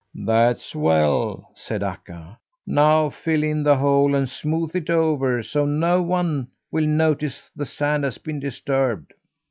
"That's 0.15 0.73
well!" 0.75 1.51
said 1.53 1.83
Akka. 1.83 2.39
"Now 2.65 3.11
fill 3.11 3.43
in 3.43 3.61
the 3.61 3.75
hole 3.77 4.15
and 4.15 4.27
smooth 4.27 4.75
it 4.75 4.89
over 4.89 5.43
so 5.43 5.63
no 5.67 6.01
one 6.01 6.47
will 6.71 6.87
notice 6.87 7.51
the 7.55 7.67
sand 7.67 8.03
has 8.03 8.17
been 8.17 8.39
disturbed." 8.39 9.13